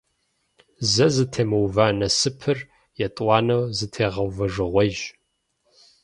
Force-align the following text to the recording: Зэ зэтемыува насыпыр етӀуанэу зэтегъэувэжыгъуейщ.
Зэ 0.91 1.07
зэтемыува 1.15 1.87
насыпыр 1.99 2.57
етӀуанэу 3.05 3.63
зэтегъэувэжыгъуейщ. 3.77 4.99